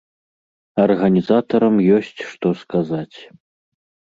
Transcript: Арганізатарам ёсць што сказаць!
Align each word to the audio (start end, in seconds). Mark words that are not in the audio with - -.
Арганізатарам 0.85 1.75
ёсць 1.99 2.21
што 2.33 2.47
сказаць! 2.63 3.17